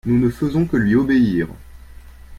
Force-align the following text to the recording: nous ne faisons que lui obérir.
nous 0.07 0.17
ne 0.17 0.29
faisons 0.31 0.65
que 0.65 0.77
lui 0.77 0.95
obérir. 0.95 1.47